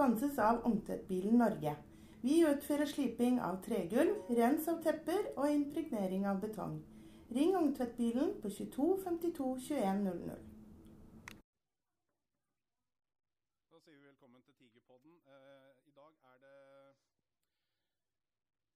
Sponses 0.00 0.38
av 0.38 0.62
Ungtvettbilen 0.64 1.34
Norge. 1.38 1.74
Vi 2.22 2.38
utfører 2.48 2.88
sliping 2.88 3.34
av 3.44 3.58
tregulv, 3.66 4.30
rens 4.38 4.68
av 4.72 4.78
tepper 4.80 5.26
og 5.34 5.50
impregnering 5.52 6.24
av 6.30 6.38
betong. 6.40 6.78
Ring 7.36 7.52
Ungtvettbilen 7.58 8.30
på 8.40 8.48
22 8.54 8.86
52 9.04 9.50
21 9.66 10.00
00. 10.06 10.38
Da 13.74 13.82
sier 13.82 13.98
vi 13.98 14.06
velkommen 14.06 14.40
til 14.46 14.56
Tigerpodden. 14.62 15.20
Eh, 15.36 15.84
I 15.84 15.92
dag 16.00 16.16
er 16.32 16.40
det 16.46 16.56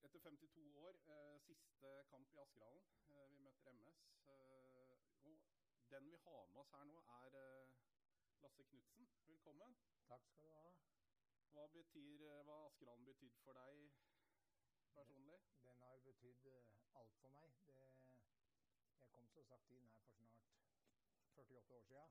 etter 0.05 0.21
52 0.29 0.69
år 0.85 0.93
eh, 1.09 1.35
siste 1.49 1.95
kamp 2.13 2.37
i 2.37 2.43
Askerhallen. 2.45 2.85
Eh, 3.09 3.25
vi 3.33 3.41
møter 3.47 3.73
MS. 3.73 4.05
Eh, 4.29 4.93
og 5.25 5.89
den 5.89 6.05
vi 6.05 6.21
har 6.27 6.45
med 6.53 6.61
oss 6.61 6.77
her 6.77 6.85
nå, 6.93 7.01
er 7.17 7.41
Lasse 8.45 8.69
Knutsen. 8.69 9.09
Velkommen. 9.25 9.73
Takk 10.05 10.21
skal 10.29 10.45
du 10.45 10.53
ha. 10.53 10.94
Hva 11.53 11.65
betyr 11.73 12.23
eh, 12.29 12.41
hva 12.47 12.55
Askerhallen 12.67 13.05
betydd 13.09 13.37
for 13.43 13.57
deg 13.59 13.81
personlig? 14.95 15.39
Den 15.65 15.81
har 15.85 15.97
betydd 16.07 16.45
eh, 16.51 16.69
alt 17.01 17.15
for 17.21 17.29
meg. 17.37 17.51
Det, 17.67 17.77
jeg 18.99 19.09
kom 19.13 19.27
så 19.35 19.43
sagt 19.49 19.71
inn 19.77 19.87
her 19.91 20.01
for 20.05 20.15
snart 20.19 20.45
48 21.43 21.75
år 21.77 21.83
siden. 21.89 22.09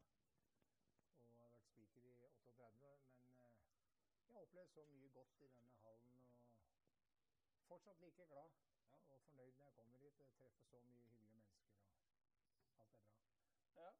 Og 1.27 1.41
har 1.41 1.51
vært 1.57 1.71
spiker 1.73 2.09
i 2.11 2.15
38. 2.29 2.93
Men 3.41 3.59
eh, 3.65 3.83
jeg 4.29 4.37
har 4.37 4.47
opplevd 4.47 4.75
så 4.79 4.87
mye 4.93 5.13
godt 5.19 5.41
i 5.41 5.51
denne 5.57 5.81
hallen. 5.87 6.21
Og 7.59 7.67
fortsatt 7.69 8.01
like 8.07 8.27
glad 8.33 8.61
og 9.09 9.21
fornøyd 9.27 9.53
når 9.59 9.65
jeg 9.65 9.75
kommer 9.75 9.99
hit. 9.99 10.21
Jeg 10.21 10.31
treffer 10.39 10.65
så 10.71 10.81
mye 10.89 11.01
hyggelige 11.09 11.33
mennesker. 11.33 11.73
Og 12.45 12.55
alt 12.57 12.69
er 12.69 12.75
bra. 12.79 12.87
Ja. 13.81 13.91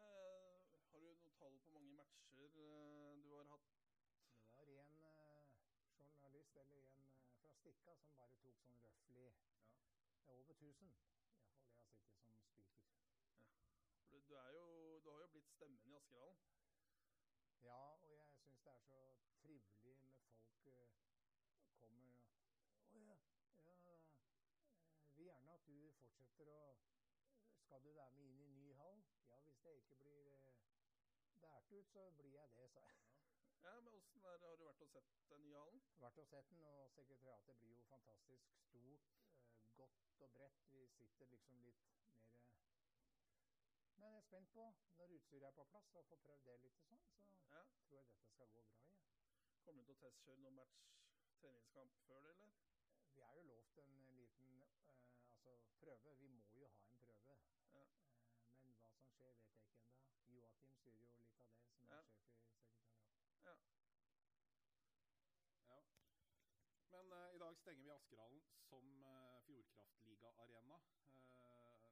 Eh, 0.00 0.58
har 0.90 0.98
du 1.00 1.12
noe 1.22 1.36
tall 1.40 1.58
på 1.66 1.70
mange 1.78 1.94
matcher 2.00 2.58
eh, 2.66 3.22
du 3.24 3.30
har 3.36 3.48
hatt? 3.54 3.70
Det 4.56 4.66
var 4.68 4.84
en 4.84 5.04
eh, 5.10 5.44
journalist 6.00 6.56
eller 6.56 6.82
en 6.82 6.98
eh, 7.12 7.41
fra 7.52 7.60
Stikka 7.60 7.94
som 8.00 8.14
bare 8.16 8.36
tok 8.40 8.60
sånn 8.64 8.78
røftlig 8.84 9.24
Det 10.24 10.30
er 10.32 10.36
over 10.40 10.54
1000. 10.54 10.92
Iallfall 10.92 11.42
det 11.42 11.42
jeg 11.42 11.58
har 11.58 11.66
sittet 11.66 12.22
som 12.22 12.30
spiker. 12.30 12.62
Ja. 12.62 12.84
du, 14.10 14.20
du, 14.28 14.34
er 14.34 14.50
jo, 14.56 14.64
du 15.04 15.10
har 15.10 15.20
jo 15.20 15.26
blitt 15.34 15.50
stemmen 15.50 15.90
i 15.90 15.96
Askerhallen. 15.98 16.40
Ja, 17.62 17.80
og 18.04 18.14
jeg 18.14 18.30
syns 18.38 18.62
det 18.64 18.72
er 18.72 18.80
så 18.86 19.00
trivelig 19.42 19.98
med 20.00 20.16
folk 20.22 20.64
uh, 20.66 20.96
kommer 21.80 22.16
og 22.92 22.96
Å 22.96 23.04
ja, 23.04 23.18
ja 23.66 23.92
eh, 23.92 24.08
vil 25.16 25.28
gjerne 25.28 25.58
at 25.58 25.68
du 25.68 25.76
fortsetter 26.00 26.54
å 26.56 26.62
Skal 27.66 27.84
du 27.84 27.92
være 27.98 28.16
med 28.16 28.30
inn 28.30 28.40
i 28.46 28.50
ny 28.56 28.72
hall? 28.80 29.04
Ja, 29.28 29.40
hvis 29.44 29.60
det 29.66 29.76
ikke 29.82 30.00
blir 30.00 30.32
uh, 30.32 30.56
dært 31.44 31.72
ut, 31.76 31.92
så 31.92 32.08
blir 32.16 32.32
jeg 32.38 32.56
det, 32.56 32.70
sa 32.72 32.88
jeg. 32.88 32.98
Ja, 33.12 33.21
men 33.62 34.00
hvordan 34.20 34.42
er, 34.42 34.48
Har 34.48 34.56
du 34.56 34.64
vært 34.64 34.80
og 34.82 34.88
sett 34.88 35.10
den 35.30 35.42
nye 35.42 35.58
hallen? 35.58 35.82
Vært 36.00 36.18
og 36.18 36.26
sett 36.26 36.48
den, 36.50 36.62
og 36.66 36.90
sekretariatet 36.90 37.58
blir 37.60 37.76
jo 37.76 37.82
fantastisk 37.90 38.48
stort, 38.68 39.04
eh, 39.22 39.74
godt 39.76 39.98
og 40.18 40.32
bredt. 40.32 40.58
Vi 40.72 40.86
sitter 40.96 41.26
liksom 41.26 41.62
litt 41.64 41.84
mer 41.86 42.02
Men 43.96 44.08
jeg 44.08 44.16
er 44.16 44.22
spent 44.26 44.52
på, 44.52 44.64
når 44.96 45.14
utstyret 45.16 45.42
er 45.46 45.50
på 45.50 45.64
plass, 45.64 45.94
å 45.94 46.02
få 46.08 46.16
prøvd 46.16 46.44
det 46.44 46.60
litt 46.60 46.78
og 46.80 46.86
sånn, 46.88 47.02
så 47.46 47.54
Ja. 47.54 47.62
tror 47.86 47.98
jeg 47.98 48.06
dette 48.06 48.26
skal 48.32 48.46
gå 48.46 48.46
bra. 48.54 48.64
Ja. 48.96 49.14
Kommer 49.64 49.82
du 49.84 49.92
til 49.92 49.96
å 49.96 50.10
testkjøre 50.10 50.40
noen 50.40 50.54
match 50.54 50.78
treningskamp 51.40 51.92
før 52.06 52.20
det, 52.22 52.30
eller? 52.30 52.50
Vi 53.14 53.20
er 53.20 53.34
jo 53.36 53.42
lovt 53.42 53.78
en 53.78 54.16
liten 54.16 54.62
eh, 54.62 54.96
altså 55.30 55.58
prøve. 55.80 56.18
Vi 56.18 56.28
må 56.28 56.50
jo 56.58 56.68
ha 56.68 56.82
en 56.88 56.96
prøve. 56.96 57.36
Ja. 57.74 57.86
Eh, 58.50 58.62
men 58.64 58.74
hva 58.80 58.94
som 58.96 59.12
skjer, 59.14 59.36
vet 59.38 59.44
jeg 59.44 59.68
ikke 59.68 59.98
ennå. 60.00 60.02
Joakim 60.34 60.72
styrer 60.80 60.98
jo 60.98 61.06
litt 61.06 61.30
av 61.30 61.36
det, 61.36 61.52
som 61.76 61.88
Ja. 61.88 62.00
er 62.00 62.02
sjef 62.02 62.32
i 62.32 62.40
sekretariatet. 62.40 62.91
Ja. 63.44 63.54
ja. 65.68 65.80
Men 66.90 67.12
uh, 67.12 67.34
i 67.34 67.38
dag 67.38 67.56
stenger 67.56 67.82
vi 67.84 67.90
Askerhallen 67.90 68.42
som 68.68 69.04
uh, 69.04 69.42
Fjordkraftliga-arena. 69.46 70.78
Uh, 71.32 71.88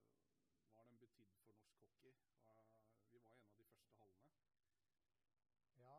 hva 0.70 0.76
har 0.76 0.84
den 0.90 1.00
betydd 1.04 1.32
for 1.46 1.58
norsk 1.62 1.80
hockey? 1.82 2.12
Uh, 2.46 3.08
vi 3.12 3.18
var 3.24 3.34
en 3.38 3.48
av 3.50 3.58
de 3.58 3.66
første 3.72 3.98
hallene. 3.98 4.30
Ja, 5.82 5.98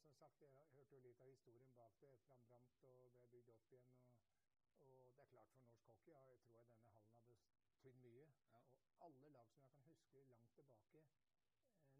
som 0.00 0.14
sagt, 0.20 0.40
jeg 0.40 0.72
hørte 0.78 0.96
jo 0.96 1.02
litt 1.08 1.22
av 1.22 1.32
historien 1.34 1.76
bak 1.76 2.00
det 2.00 2.14
etter 2.14 2.32
han 2.32 2.48
brant 2.48 2.88
og 2.88 3.12
ble 3.18 3.28
bygd 3.34 3.52
opp 3.52 3.76
igjen. 3.76 3.92
Og, 4.08 4.96
og 4.96 5.12
det 5.12 5.26
er 5.26 5.32
klart 5.34 5.52
for 5.52 5.60
norsk 5.66 5.92
hockey 5.92 6.16
ja, 6.16 6.24
jeg 6.32 6.40
tror 6.46 6.56
jeg 6.62 6.72
denne 6.72 6.90
hallen 6.96 7.20
har 7.20 7.70
betydd 7.74 8.02
mye. 8.08 8.26
Ja. 8.54 8.64
Og 8.88 9.06
alle 9.10 9.32
lag 9.36 9.52
som 9.52 9.68
jeg 9.68 9.76
kan 9.76 9.92
huske 9.92 10.26
langt 10.32 10.56
tilbake, 10.56 11.04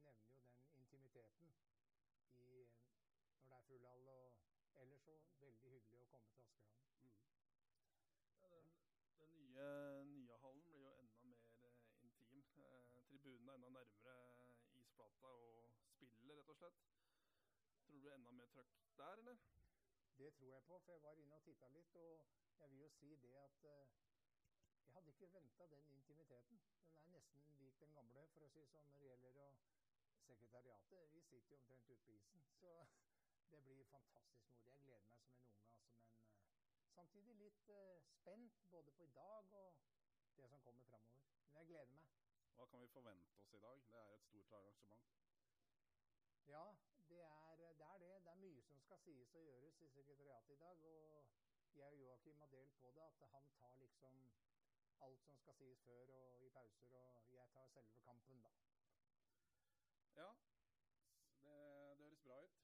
nevner 0.08 0.40
jo 0.40 0.48
den 0.48 0.76
intimiteten 0.80 1.65
hall. 3.66 4.08
Og 4.74 4.82
ellers 4.82 5.00
så 5.04 5.14
veldig 5.40 5.70
hyggelig 5.72 6.00
å 6.02 6.08
komme 6.10 6.28
til 6.30 6.42
Askerhallen. 6.42 6.84
Mm. 7.02 7.14
Ja, 8.40 8.48
den, 8.52 8.68
den 9.20 9.34
nye, 9.40 9.68
nye 10.10 10.38
hallen 10.42 10.62
blir 10.66 10.82
jo 10.84 10.92
enda 11.00 11.22
mer 11.30 11.48
eh, 11.66 12.02
intim. 12.06 12.42
Eh, 12.62 13.02
tribunen 13.08 13.48
er 13.48 13.58
enda 13.58 13.72
nærmere 13.78 14.16
isplata 14.80 15.32
og 15.40 15.70
spillet, 15.90 16.36
rett 16.38 16.52
og 16.54 16.60
slett. 16.60 16.82
Tror 17.82 17.90
du 17.90 17.96
det 17.96 18.02
blir 18.04 18.18
enda 18.18 18.34
mer 18.38 18.52
trøkk 18.54 18.74
der, 19.00 19.22
eller? 19.24 19.38
Det 20.16 20.34
tror 20.34 20.52
jeg 20.54 20.66
på, 20.68 20.78
for 20.84 20.92
jeg 20.92 21.02
var 21.02 21.22
inne 21.22 21.40
og 21.40 21.46
titta 21.48 21.68
litt. 21.74 21.96
Og 21.96 22.20
jeg 22.60 22.70
vil 22.70 22.84
jo 22.84 22.90
si 22.98 23.14
det 23.24 23.34
at 23.42 23.70
eh, 23.72 23.96
jeg 24.84 24.92
hadde 24.94 25.16
ikke 25.16 25.32
venta 25.32 25.72
den 25.72 25.88
intimiteten. 25.98 26.60
Den 26.92 27.02
er 27.02 27.16
nesten 27.18 27.58
lik 27.64 27.80
den 27.80 27.98
gamle, 27.98 28.28
for 28.34 28.46
å 28.46 28.52
si 28.52 28.62
det 28.62 28.70
sånn, 28.76 28.92
når 28.92 29.02
det 29.02 29.10
gjelder 29.14 29.40
å 29.46 29.48
Sekretariatet, 30.26 31.12
vi 31.14 31.20
sitter 31.22 31.52
jo 31.52 31.56
omtrent 31.60 31.90
ute 31.90 32.04
på 32.04 32.12
isen. 32.12 32.40
Så 32.60 32.70
det 33.50 33.62
blir 33.64 33.84
fantastisk 33.84 34.60
moro. 34.64 34.74
Jeg 34.74 34.84
gleder 34.84 35.06
meg 35.06 35.20
som 35.20 35.32
en 35.32 35.42
unge, 35.48 35.66
altså. 35.66 35.88
Men 35.98 36.82
eh, 36.82 36.94
samtidig 36.94 37.36
litt 37.42 37.68
uh, 37.68 38.00
spent 38.20 38.62
både 38.70 38.92
på 38.98 39.04
i 39.04 39.14
dag 39.18 39.52
og 39.60 39.74
det 40.36 40.48
som 40.48 40.60
kommer 40.60 40.84
framover. 40.90 41.24
Men 41.46 41.56
jeg 41.60 41.66
gleder 41.66 41.92
meg. 42.00 42.12
Hva 42.56 42.66
kan 42.66 42.80
vi 42.80 42.88
forvente 42.96 43.40
oss 43.40 43.52
i 43.52 43.62
dag? 43.66 43.82
Det 43.90 44.02
er 44.02 44.14
et 44.14 44.26
stort 44.28 44.52
arrangement. 44.60 45.06
Ja, 46.46 46.64
det 47.08 47.22
er 47.22 47.56
det. 47.56 47.70
Er 47.92 47.98
det. 47.98 48.12
det 48.24 48.30
er 48.32 48.42
mye 48.46 48.62
som 48.62 48.80
skal 48.80 48.98
sies 48.98 49.34
og 49.34 49.42
gjøres 49.42 49.80
i 49.80 49.88
sekretariatet 49.88 50.54
i 50.54 50.60
dag. 50.64 50.84
Og 50.84 51.26
jeg 51.76 51.92
og 51.92 51.98
Joakim 52.00 52.38
har 52.38 52.46
delt 52.46 52.76
på 52.80 52.90
det, 52.90 53.02
at 53.02 53.28
han 53.30 53.50
tar 53.60 53.76
liksom 53.76 54.14
alt 55.00 55.22
som 55.22 55.38
skal 55.38 55.54
sies 55.54 55.80
før 55.84 56.10
og 56.18 56.44
i 56.44 56.48
pauser, 56.48 56.92
og 56.94 57.34
jeg 57.34 57.48
tar 57.54 57.66
selve 57.66 58.00
kampen, 58.04 58.40
da. 58.40 58.50
Ja, 60.16 60.28
det, 61.44 61.98
det 61.98 62.04
høres 62.04 62.22
bra 62.24 62.38
ut. 62.44 62.62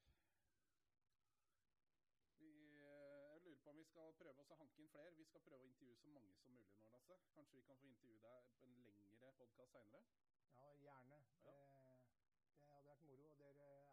Vi, 2.39 2.53
eh, 2.77 3.33
jeg 3.33 3.41
lurer 3.45 3.61
på 3.65 3.71
om 3.71 3.77
vi 3.77 3.82
skal 3.93 4.13
prøve 4.19 4.45
å 4.55 4.57
hanke 4.59 4.81
inn 4.81 4.89
flere. 4.93 5.11
Vi 5.19 5.25
skal 5.29 5.43
prøve 5.45 5.65
å 5.65 5.69
intervjue 5.69 5.97
så 6.01 6.11
mange 6.15 6.33
som 6.41 6.55
mulig 6.57 6.77
nå, 6.79 6.87
Lasse. 6.95 7.17
Kanskje 7.35 7.59
vi 7.59 7.65
kan 7.69 7.81
få 7.81 7.89
intervjue 7.91 8.21
deg 8.23 8.47
på 8.61 8.69
en 8.69 8.79
lengre 8.97 9.33
podkast 9.41 9.75
seinere? 9.77 10.01
Ja, 10.57 10.69
gjerne. 10.85 11.19
Ja. 11.45 11.57
Det, 11.77 11.89
det 12.63 12.73
hadde 12.73 12.89
vært 12.89 13.05
moro, 13.09 13.27
og 13.35 13.43
dere 13.43 13.67
er 13.75 13.93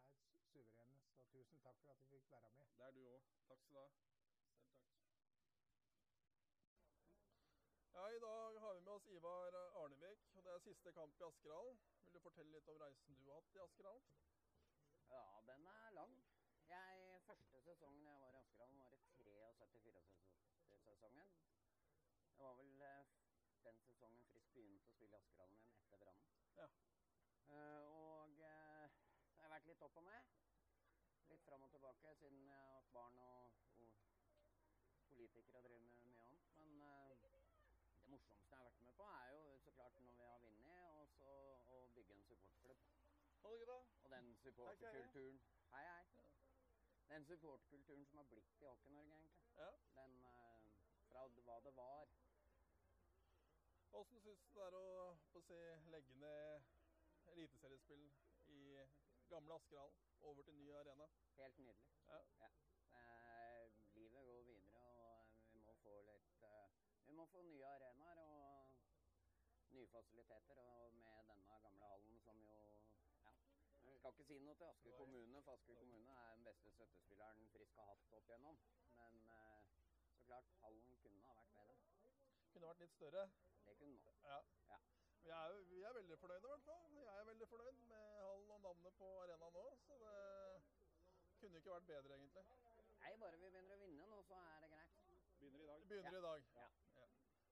su- 0.53 0.63
suverene. 0.69 1.01
Så 1.17 1.25
tusen 1.33 1.59
takk 1.65 1.81
for 1.83 1.91
at 1.97 2.05
vi 2.05 2.11
fikk 2.13 2.31
være 2.31 2.53
med. 2.61 2.71
Det 2.79 2.87
er 2.87 2.95
du 2.95 3.01
òg. 3.09 3.27
Takk 3.49 3.65
skal 3.65 3.75
du 3.75 3.81
ha. 3.81 3.89
Selv 3.99 4.71
takk. 4.71 4.87
Ja, 7.97 8.07
I 8.15 8.19
dag 8.23 8.59
har 8.63 8.73
vi 8.79 8.81
med 8.87 8.93
oss 8.95 9.07
Ivar 9.17 9.59
Arnevik, 9.83 10.23
og 10.35 10.43
det 10.45 10.53
er 10.55 10.65
siste 10.69 10.91
kamp 10.95 11.19
i 11.19 11.27
Askerhallen. 11.27 11.79
Vil 12.05 12.13
du 12.15 12.19
fortelle 12.23 12.55
litt 12.55 12.71
om 12.71 12.79
reisen 12.85 13.19
du 13.19 13.25
har 13.27 13.41
hatt 13.41 13.55
i 13.59 13.63
Askerhallen? 13.67 14.07
Ja, 15.11 15.23
den 15.51 15.67
er 15.75 15.91
lang. 15.99 16.15
Jeg, 16.69 17.21
første 17.27 17.61
sesongen 17.65 18.05
jeg 18.05 18.19
var 18.21 18.35
i 18.37 18.41
Askerhallen, 18.45 18.79
var 18.79 18.93
i 18.93 19.01
73-sesongen. 19.59 21.31
Det 22.37 22.43
var 22.43 22.53
vel 22.55 22.81
eh, 22.81 23.05
den 23.63 23.79
sesongen 23.85 24.25
Frisk 24.31 24.53
begynte 24.55 24.87
å 24.87 24.95
spille 24.95 25.17
i 25.17 25.19
Askerhallen 25.19 25.63
etter 25.83 26.01
brannen. 26.03 26.29
Ja. 26.59 26.67
Eh, 27.53 27.83
og 27.91 28.43
eh, 28.51 28.85
så 29.33 29.43
har 29.43 29.53
vært 29.55 29.67
litt 29.71 29.83
opp 29.87 29.99
og 30.01 30.05
ned. 30.07 30.29
Litt 31.31 31.43
fram 31.45 31.65
og 31.67 31.73
tilbake 31.73 32.13
siden 32.21 32.45
jeg 32.47 32.61
har 32.61 32.77
hatt 32.77 32.93
barn 32.95 33.19
og, 33.25 33.59
og 33.83 35.03
politikere 35.11 35.59
og 35.59 35.67
driver 35.67 35.91
med 35.91 36.07
mye 36.07 36.29
annet. 36.29 36.47
Men 36.63 36.79
det 37.09 37.33
morsomste 38.13 38.55
jeg 38.55 38.61
har 38.61 38.69
vært 38.71 38.85
med 38.87 38.97
på, 39.01 39.09
er 39.19 39.35
jo 39.35 39.57
så 39.65 39.75
klart 39.77 39.99
når 40.05 40.17
vi 40.21 40.31
har 40.31 40.41
vunnet, 40.45 40.87
og 41.01 41.11
så 41.17 41.35
å 41.75 41.83
bygge 41.97 42.15
en 42.15 42.25
supportklubb. 42.31 42.87
Det. 43.43 43.77
Og 44.03 44.09
den 44.15 44.33
supporterkulturen 44.35 45.39
Hei, 45.73 45.83
hei. 45.85 46.19
Den 47.09 47.25
supportkulturen 47.25 48.05
som 48.05 48.17
har 48.17 48.25
blitt 48.25 48.61
i 48.61 48.65
Hockey-Norge, 48.65 49.15
egentlig. 49.15 49.48
Ja. 49.59 49.69
Den 49.95 50.13
eh, 50.25 50.67
fra 51.09 51.25
hva 51.27 51.55
det 51.65 51.75
var. 51.75 52.11
Åssen 53.99 54.21
syns 54.23 54.43
du 54.43 54.51
det 54.55 54.67
er 54.67 54.77
å, 54.79 55.41
si, 55.47 55.57
legge 55.93 56.15
ned 56.21 56.69
eliteseriespill 57.33 58.05
i 58.55 58.61
gamle 59.33 59.57
Askerhallen 59.59 59.97
over 60.29 60.47
til 60.47 60.55
ny 60.61 60.69
arena? 60.81 61.09
Helt 61.41 61.59
nydelig. 61.59 61.91
Ja. 62.07 62.21
Eh, 63.01 63.65
livet 63.97 64.25
går 64.29 64.41
videre, 64.47 64.79
og 64.79 65.11
eh, 65.17 65.27
vi 65.51 65.61
må 65.65 65.75
få 65.83 65.95
litt 66.07 66.47
eh, 66.51 66.79
Vi 67.09 67.15
må 67.19 67.25
få 67.33 67.41
nye 67.41 67.67
arenaer 67.75 68.23
og 68.23 69.73
nye 69.75 69.87
fasiliteter. 69.91 70.63
Og 70.63 70.93
med 71.03 71.31
denne 71.33 71.59
gamle 71.65 71.91
hallen 71.91 72.19
som 72.23 72.43
jo 72.47 72.59
ja, 73.25 73.35
Skal 73.97 74.13
ikke 74.13 74.29
si 74.31 74.39
noe 74.39 74.55
til 74.55 74.71
Asker 74.71 74.95
kommune, 75.03 75.43
for 75.43 75.59
Asker 75.59 75.81
kommune 75.83 76.19
er 76.23 76.35
den 76.37 76.47
beste 76.47 76.71
støttespilleren 76.77 77.49
Frisk 77.57 77.81
har 77.83 77.91
hatt 77.91 78.13
opp 78.21 78.31
igjennom. 78.31 78.61
Klart, 80.29 80.49
hallen 80.61 80.97
kunne 81.03 81.23
ha 81.25 81.35
vært 81.35 81.53
bedre. 81.57 81.77
Kunne 82.53 82.67
vært 82.67 82.81
litt 82.83 82.91
større. 82.93 83.21
Det 83.65 83.73
kunne 83.79 84.01
den. 84.03 84.19
Ja. 84.29 84.35
Ja. 84.69 84.77
Vi 85.23 85.31
er, 85.37 85.55
vi 85.71 85.79
er 85.81 85.95
veldig 85.97 86.17
fornøyde, 86.23 86.43
i 86.43 86.51
hvert 86.51 86.67
fall. 86.67 86.83
Jeg 86.97 87.15
er 87.21 87.25
veldig 87.29 87.47
fornøyd 87.53 87.79
med 87.93 88.03
hallen 88.25 88.51
og 88.57 88.61
navnet 88.65 88.99
på 88.99 89.09
arenaen 89.23 89.57
nå. 89.57 89.65
Så 89.87 89.97
det 90.03 90.13
kunne 91.39 91.57
ikke 91.57 91.73
vært 91.73 91.89
bedre, 91.89 92.19
egentlig. 92.19 92.45
Nei, 92.99 93.15
bare 93.23 93.41
vi 93.41 93.49
begynner 93.55 93.75
å 93.75 93.89
vinne 93.89 94.09
nå, 94.11 94.21
så 94.29 94.37
er 94.51 94.61
det 94.67 94.71
greit. 94.75 95.01
Begynner 95.39 95.65
i 95.65 95.69
dag. 95.71 95.89
Begynner 95.93 96.19
i 96.19 96.25
dag. 96.27 96.47
Ja. 96.61 96.69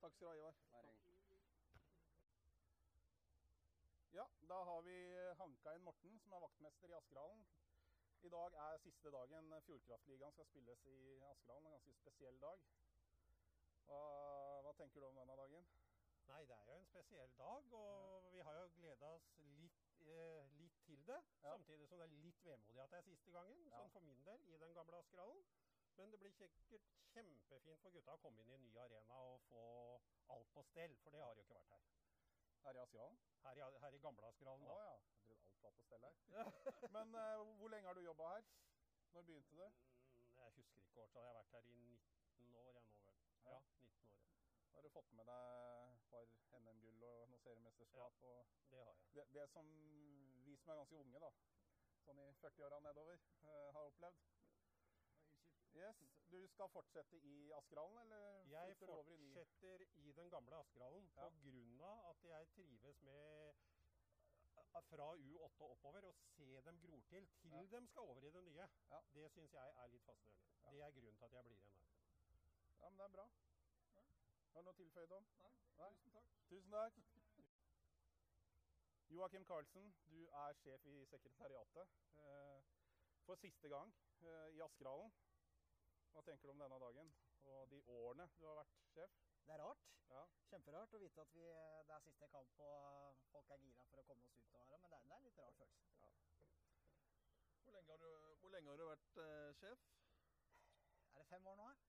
Takk 0.04 0.20
skal 0.20 0.28
du 0.28 0.30
ha, 0.30 0.38
Ivar. 0.44 0.62
Bare 0.76 0.96
Ja, 4.18 4.30
da 4.54 4.64
har 4.70 4.82
vi 4.86 5.00
hanka 5.42 5.74
inn 5.78 5.90
Morten, 5.90 6.20
som 6.22 6.38
er 6.38 6.46
vaktmester 6.46 6.94
i 6.94 7.00
Askerhallen. 7.02 7.42
I 8.26 8.30
dag 8.30 8.54
er 8.54 8.78
siste 8.82 9.12
dagen 9.12 9.52
Fjordkraftligaen 9.66 10.32
skal 10.34 10.46
spilles 10.46 10.86
i 10.86 11.20
Askerhallen. 11.32 11.66
En 11.68 11.72
ganske 11.76 11.94
spesiell 11.94 12.40
dag. 12.42 12.64
Hva, 13.88 14.00
hva 14.66 14.74
tenker 14.80 15.02
du 15.04 15.08
om 15.08 15.20
denne 15.20 15.36
dagen? 15.40 15.68
Nei, 16.28 16.42
det 16.50 16.56
er 16.58 16.66
jo 16.72 16.78
en 16.80 16.88
spesiell 16.90 17.36
dag, 17.38 17.70
og 17.80 18.26
vi 18.34 18.42
har 18.44 18.58
jo 18.58 18.66
gleda 18.76 19.12
oss 19.16 19.28
litt, 19.62 20.02
eh, 20.02 20.50
litt 20.60 20.82
til 20.88 21.06
det. 21.08 21.20
Ja. 21.44 21.54
Samtidig 21.54 21.88
som 21.88 22.02
det 22.02 22.08
er 22.10 22.18
litt 22.26 22.42
vemodig 22.44 22.82
at 22.84 22.92
det 22.92 23.00
er 23.00 23.06
siste 23.08 23.32
gangen, 23.32 23.62
Ja. 23.70 23.78
sånn 23.78 23.94
for 23.94 24.00
min 24.10 24.26
del, 24.26 24.44
i 24.50 24.58
den 24.58 24.74
gamle 24.74 24.98
Askerhallen. 24.98 25.46
Men 25.98 26.12
det 26.12 26.20
blir 26.20 26.32
sikkert 26.32 26.90
kjempefint 27.14 27.82
for 27.82 27.92
gutta 27.96 28.14
å 28.18 28.22
komme 28.26 28.42
inn 28.42 28.50
i 28.50 28.54
en 28.56 28.66
ny 28.66 28.76
arena 28.78 29.22
og 29.30 29.40
få 29.50 29.64
alt 30.30 30.52
på 30.54 30.64
stell, 30.64 30.98
for 30.98 31.10
det 31.12 31.22
har 31.22 31.34
jo 31.36 31.42
ikke 31.42 31.56
vært 31.62 31.70
her. 31.70 31.88
Her 32.66 32.74
i 32.74 32.84
Askerhallen? 32.84 33.20
Her 33.44 33.56
i, 33.56 33.80
her 33.86 33.94
i 33.94 34.00
gamle 34.00 34.28
Askerhallen, 34.28 34.68
Å 34.68 34.76
da. 34.76 34.84
ja. 34.84 35.00
Var 35.68 35.74
på 35.76 35.84
stell 35.84 36.04
her. 36.08 36.16
Men 36.96 37.16
uh, 37.16 37.58
hvor 37.60 37.68
lenge 37.74 37.88
har 37.88 37.94
du 37.94 38.02
jobba 38.06 38.28
her? 38.34 38.44
Når 39.14 39.22
begynte 39.28 39.56
du? 39.58 39.66
Mm, 39.66 40.38
Jeg 40.38 40.52
husker 40.56 40.82
ikke 40.82 41.02
årtallet. 41.02 41.28
Jeg 41.28 41.34
har 41.34 41.40
vært 41.42 41.52
her 41.58 41.66
i 41.72 41.80
19 42.38 42.56
år, 42.62 42.72
jeg 42.80 42.84
nå 42.88 43.00
vel. 43.08 43.18
Ja. 43.44 43.52
Ja, 43.52 43.60
19 43.60 44.08
år. 44.08 44.16
ja. 44.16 44.24
Har 44.78 44.82
du 44.86 44.90
fått 44.96 45.12
med 45.20 45.26
deg 45.32 45.94
et 45.98 46.08
par 46.12 46.60
NM-gull 46.62 47.04
og 47.10 47.30
noe 47.32 47.40
seriemesterskap? 47.44 48.24
Og 48.32 48.48
Det 48.72 48.80
har 48.80 48.92
jeg. 48.92 48.98
det, 49.16 49.28
det 49.40 49.48
som 49.50 49.70
vi 50.48 50.56
som 50.62 50.72
er 50.74 50.80
ganske 50.84 51.00
unge, 51.04 51.20
da, 51.26 51.32
sånn 52.06 52.20
i 52.24 52.28
40-åra 52.44 52.80
nedover, 52.88 53.24
uh, 53.44 53.72
har 53.76 53.84
opplevd. 53.92 54.22
Yes. 55.78 55.98
Du 56.32 56.40
skal 56.50 56.70
fortsette 56.74 57.18
i 57.24 57.52
Askerhallen, 57.54 57.98
eller 58.02 58.46
Jeg 58.52 58.78
fortsetter 58.80 59.84
i 60.06 60.12
den 60.12 60.30
gamle 60.34 60.56
Askerhallen 60.64 61.10
Ja. 61.18 61.28
av 61.28 62.10
at 62.12 62.24
jeg 62.32 62.48
trives 62.56 63.02
med 63.04 63.54
fra 64.90 65.08
U8 65.16 65.62
og 65.64 65.72
oppover 65.72 66.06
å 66.06 66.14
se 66.36 66.62
dem 66.66 66.80
gror 66.82 67.02
til 67.10 67.28
til 67.42 67.52
Ja. 67.52 67.80
de 67.80 67.88
skal 67.88 68.02
over 68.02 68.24
i 68.24 68.32
det 68.32 68.44
nye. 68.44 68.68
Ja. 68.90 69.02
Det 69.14 69.32
syns 69.32 69.52
jeg 69.54 69.74
er 69.78 69.88
litt 69.88 70.04
fascinerende. 70.04 70.48
Ja. 70.64 70.72
Det 70.72 70.82
er 70.82 70.92
grunnen 70.92 71.18
til 71.18 71.26
at 71.26 71.34
jeg 71.34 71.44
blir 71.44 71.56
igjen 71.58 71.74
her. 71.74 71.88
Ja, 72.80 72.90
men 72.90 72.98
det 72.98 73.06
er 73.06 73.10
bra. 73.10 73.28
Har 74.54 74.62
du 74.62 74.66
noe 74.66 74.74
tilføyd 74.74 75.12
om? 75.12 75.28
Nei, 75.40 75.52
Nei. 75.78 75.90
tusen 75.94 76.12
takk. 76.12 76.26
Tusen 76.50 76.72
takk. 76.72 76.94
Joakim 79.10 79.46
Karlsen, 79.46 79.96
du 80.10 80.26
er 80.28 80.54
sjef 80.54 80.86
i 80.86 81.06
sekretariatet. 81.06 81.88
eh, 82.18 82.62
For 83.26 83.36
siste 83.36 83.68
gang 83.70 83.94
eh, 84.22 84.50
i 84.56 84.60
Askerhallen. 84.60 85.12
Hva 86.14 86.22
tenker 86.22 86.48
du 86.48 86.52
om 86.52 86.60
denne 86.60 86.80
dagen 86.80 87.14
og 87.56 87.70
de 87.72 87.82
årene 87.94 88.28
du 88.40 88.46
har 88.48 88.60
vært 88.62 88.76
sjef? 88.94 89.18
Det 89.48 89.56
er 89.56 89.64
rart. 89.64 89.84
Ja, 90.08 90.24
Kjemperart 90.50 90.94
å 90.96 91.00
vite 91.02 91.24
at 91.24 91.34
vi, 91.36 91.44
det 91.88 91.94
er 91.96 92.04
siste 92.06 92.28
kamp 92.32 92.62
og 92.64 93.20
folk 93.32 93.52
er 93.52 93.64
gira 93.64 93.86
for 93.92 94.02
å 94.02 94.06
komme 94.08 94.28
oss 94.28 94.38
ut 94.40 94.56
av 94.56 94.64
her. 94.72 94.80
Men 94.84 94.92
det 94.92 95.00
er, 95.00 95.06
det 95.10 95.16
er 95.16 95.20
en 95.20 95.28
litt 95.28 95.42
rar 95.44 95.58
følelse. 95.60 95.88
Hvor 97.64 97.76
lenge 97.76 97.92
har 97.92 98.04
du, 98.04 98.36
hvor 98.42 98.56
lenge 98.56 98.72
har 98.72 98.82
du 98.82 98.86
vært 98.88 99.22
eh, 99.24 99.52
sjef? 99.60 99.86
Er 101.14 101.24
det 101.24 101.30
fem 101.34 101.48
år 101.52 101.60
nå? 101.60 101.68
her? 101.68 101.86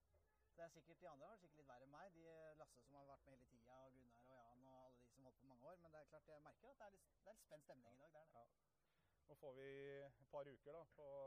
Det 0.59 0.65
er 0.65 0.73
sikkert 0.75 1.01
De 1.01 1.07
andre 1.07 1.27
har 1.27 1.35
det 1.37 1.41
sikkert 1.41 1.61
litt 1.61 1.69
verre 1.71 1.85
enn 1.87 1.93
meg. 1.95 2.15
De 2.15 2.23
Lasse 2.59 2.81
som 2.83 2.95
har 2.99 3.05
vært 3.07 3.23
med 3.23 3.37
hele 3.37 3.45
tida, 3.47 3.75
og 3.85 3.93
Gunnar 3.95 4.31
og 4.33 4.41
Jan 4.41 4.65
og 4.67 4.79
alle 4.81 4.99
de 4.99 5.11
som 5.13 5.27
holdt 5.29 5.39
på 5.39 5.51
mange 5.51 5.69
år. 5.71 5.79
Men 5.83 5.93
det 5.95 6.01
er 6.01 6.09
klart 6.11 6.27
jeg 6.33 6.43
merker 6.47 6.73
at 6.73 6.81
det 6.81 6.87
er 6.87 6.95
litt, 6.97 7.13
det 7.23 7.31
er 7.31 7.37
litt 7.37 7.47
spent 7.47 7.67
stemning 7.67 7.95
i 7.95 8.01
dag. 8.01 8.11
det 8.15 8.43
er 8.43 8.51
det. 8.51 8.65
Nå 9.29 9.37
får 9.39 9.55
vi 9.61 9.69
et 10.09 10.29
par 10.33 10.51
uker 10.51 10.75
da, 10.75 10.83
på 10.97 11.05
å 11.05 11.23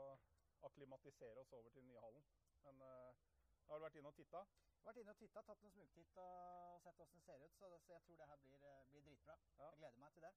akklimatisere 0.69 1.41
oss 1.41 1.53
over 1.57 1.73
til 1.73 1.81
den 1.81 1.89
nye 1.89 2.03
hallen. 2.05 2.27
Men 2.67 2.85
eh, 2.85 3.23
har 3.67 3.79
du 3.79 3.85
vært 3.85 3.97
inne 3.99 4.11
og 4.11 4.17
titta? 4.17 4.43
Vært 4.83 4.99
inne 4.99 5.13
og 5.15 5.19
titta, 5.21 5.41
tatt 5.47 5.61
noen 5.63 5.73
smugtitt 5.73 6.17
og 6.19 6.81
sett 6.83 6.99
åssen 7.05 7.21
det 7.21 7.25
ser 7.27 7.45
ut. 7.45 7.55
Så, 7.59 7.69
så 7.85 7.95
jeg 7.95 8.03
tror 8.07 8.19
det 8.19 8.29
her 8.31 8.41
blir, 8.43 8.65
eh, 8.69 8.83
blir 8.91 9.05
dritbra. 9.07 9.37
Ja. 9.59 9.69
Jeg 9.71 9.79
gleder 9.81 10.03
meg 10.03 10.13
til 10.17 10.25
det. 10.27 10.33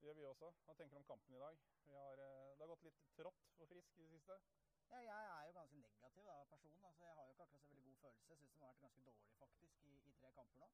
Det 0.00 0.06
gjør 0.06 0.18
vi 0.18 0.26
også. 0.30 0.50
Hva 0.64 0.74
tenker 0.78 0.96
du 0.96 1.00
om 1.02 1.08
kampen 1.10 1.36
i 1.36 1.40
dag? 1.44 1.58
Vi 1.86 1.96
har, 1.98 2.22
eh, 2.26 2.52
det 2.56 2.64
har 2.64 2.72
gått 2.74 2.86
litt 2.86 3.00
trått 3.18 3.42
for 3.56 3.72
Frisk 3.72 3.98
i 3.98 4.06
det 4.06 4.12
siste. 4.14 4.38
Ja, 4.90 5.00
jeg 5.06 5.26
er 5.32 5.42
jo 5.46 5.52
ganske 5.58 5.82
negativ 5.82 6.24
da, 6.30 6.36
person. 6.52 6.84
Altså, 6.84 7.04
jeg 7.04 7.14
har 7.14 7.26
jo 7.26 7.34
ikke 7.34 7.46
akkurat 7.48 7.66
så 7.66 7.74
veldig 7.74 7.90
god 7.90 8.00
følelse. 8.04 8.30
Jeg 8.30 8.38
syns 8.38 8.54
de 8.54 8.62
har 8.62 8.72
vært 8.72 8.86
ganske 8.86 9.04
dårlig 9.10 9.36
faktisk 9.42 9.84
i, 9.90 9.92
i 10.10 10.14
tre 10.22 10.32
kamper 10.38 10.58
nå. 10.64 10.70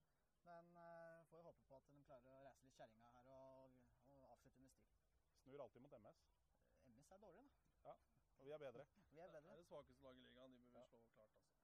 Men 0.48 0.70
uh, 0.76 1.26
får 1.30 1.38
jo 1.38 1.46
håpe 1.48 1.68
på 1.68 1.76
at 1.80 1.90
de 1.90 2.02
klarer 2.08 2.32
å 2.32 2.44
reise 2.46 2.64
litt 2.64 2.80
kjerringa 2.80 3.12
her 3.16 3.30
og, 3.36 3.76
og 4.14 4.30
avslutte 4.36 4.62
med 4.62 4.72
stil. 4.72 4.96
Snur 5.42 5.64
alltid 5.66 5.84
mot 5.84 5.98
MS. 6.00 6.24
MS 6.94 7.10
er 7.10 7.24
dårlig, 7.26 7.44
da. 7.50 7.55
Og 8.46 8.50
vi 8.50 8.54
er 8.54 8.58
bedre. 8.58 8.84
Vi 9.12 9.18
er 9.18 9.26
Det 9.26 9.50
er 9.50 9.56
det 9.56 9.66
svakeste 9.66 10.02
laget 10.02 10.20
i 10.20 10.24
ligaen. 10.24 10.58
De 10.58 10.68
bør 10.72 10.86
vi 10.86 10.98
slå 10.98 11.10
klart, 11.14 11.30
altså. 11.38 11.54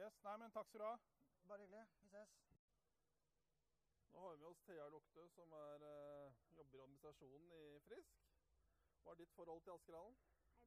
Yes, 0.00 0.18
nei, 0.24 0.36
men 0.36 0.52
takk 0.56 0.68
skal 0.68 0.80
du 0.80 0.84
ha. 0.84 0.98
Bare 1.48 1.58
hyggelig. 1.62 1.86
Vi 2.02 2.08
ses. 2.12 2.34
Nå 4.12 4.20
har 4.20 4.30
vi 4.32 4.36
med 4.42 4.46
oss 4.50 4.60
Thea 4.66 4.88
Lukte, 4.88 5.28
som 5.28 5.52
er, 5.52 5.86
eh, 5.88 6.36
jobber 6.58 6.78
i 6.78 6.82
administrasjonen 6.82 7.50
i 7.52 7.80
Frisk. 7.88 8.22
Hva 9.02 9.10
er 9.10 9.18
ditt 9.22 9.34
forhold 9.38 9.62
til 9.62 9.70
Askerhallen? 9.70 10.16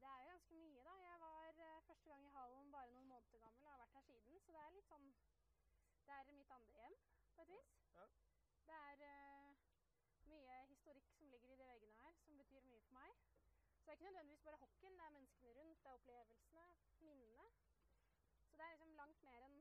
Det 0.00 0.08
er 0.10 0.20
jo 0.20 0.30
ganske 0.34 0.54
mye, 0.54 0.84
da. 0.90 0.94
Jeg 1.08 1.20
var 1.20 1.48
eh, 1.48 1.82
første 1.88 2.10
gang 2.10 2.26
i 2.26 2.34
hallen 2.36 2.72
bare 2.72 2.92
noen 2.92 3.08
måneder 3.14 3.38
gammel 3.46 3.64
og 3.64 3.70
har 3.70 3.82
vært 3.84 3.96
her 3.96 4.06
siden. 4.10 4.40
Så 4.44 4.52
det 4.52 4.60
er 4.66 4.76
litt 4.76 4.92
sånn 4.92 5.08
Det 6.06 6.14
er 6.18 6.32
mitt 6.32 6.50
andre 6.50 6.78
hjem, 6.82 7.00
på 7.34 7.42
et 7.42 7.48
vis. 7.56 7.74
Ja. 7.96 8.06
Det 8.68 8.78
er 8.90 8.96
uh, 9.08 9.56
mye 10.34 10.62
historikk 10.74 11.12
som 11.16 11.30
ligger 11.30 11.52
i 11.52 11.56
de 11.56 11.72
veggene 11.72 12.04
her, 12.04 12.14
som 12.24 12.38
betyr 12.38 12.62
mye 12.68 12.82
for 12.84 12.98
meg. 13.00 13.30
Så 13.80 13.84
det 13.84 13.90
er 13.90 13.92
ikke 13.92 14.04
nødvendigvis 14.04 14.42
bare 14.42 14.56
hockeyen, 14.56 14.96
det 14.98 15.04
er 15.04 15.10
menneskene 15.10 15.52
rundt, 15.58 15.78
det 15.82 15.88
er 15.88 15.92
opplevelsene, 15.92 16.64
minnene. 16.98 17.44
Så 18.44 18.49
det 18.60 18.66
er 18.66 18.72
liksom 18.76 18.96
langt 19.02 19.22
mer 19.26 19.44
enn 19.46 19.58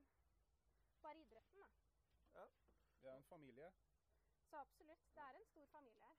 bare 1.04 1.20
idretten, 1.24 1.62
da. 1.64 1.70
Ja. 2.36 2.46
Vi 3.02 3.08
er 3.08 3.16
en 3.16 3.24
familie. 3.34 3.70
Så 4.50 4.58
absolutt. 4.58 5.06
Det 5.16 5.22
er 5.24 5.38
en 5.40 5.46
stor 5.46 5.66
familie 5.76 6.00
her. 6.04 6.18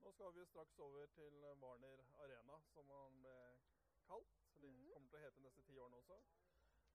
Nå 0.00 0.10
skal 0.16 0.34
vi 0.34 0.44
straks 0.48 0.78
over 0.78 1.06
til 1.14 1.34
Warner 1.62 2.02
Arena, 2.24 2.56
som 2.74 2.90
han 2.90 3.20
ble 3.22 3.36
kalt. 4.06 4.36
Eller 4.56 4.68
Mhm. 4.68 4.92
kommer 4.94 5.08
til 5.10 5.18
å 5.18 5.22
hete 5.24 5.36
de 5.36 5.42
neste 5.42 5.62
ti 5.66 5.76
årene 5.78 5.96
også. 5.96 6.18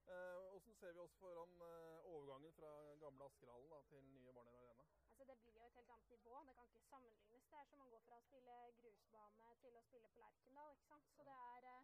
Eh, 0.07 0.49
Hvordan 0.51 0.75
ser 0.79 0.91
vi 0.93 0.99
oss 0.99 1.15
foran 1.19 1.53
eh, 1.61 2.05
overgangen 2.13 2.53
fra 2.53 2.71
gamle 3.03 3.25
Askerhallen 3.25 3.85
til 3.89 4.03
nye 4.03 4.31
Warner 4.33 4.59
Arena? 4.59 4.83
Altså 5.09 5.23
Det 5.25 5.37
blir 5.39 5.53
jo 5.53 5.65
et 5.65 5.73
helt 5.73 5.89
annet 5.89 6.09
nivå. 6.09 6.43
Det 6.47 6.55
kan 6.55 6.65
ikke 6.65 6.79
sammenlignes. 6.89 7.45
Det 7.49 7.57
er 7.59 7.65
som 7.65 7.81
å 7.81 7.87
gå 7.93 7.99
fra 8.05 8.17
å 8.17 8.21
spille 8.27 8.57
grusbane 8.81 9.55
til 9.61 9.77
å 9.77 9.81
spille 9.87 10.09
på 10.09 10.19
Lerkendal. 10.19 10.71
ikke 10.75 10.85
sant? 10.87 11.07
Så 11.15 11.23
det 11.23 11.37
er 11.55 11.63
eh, 11.73 11.83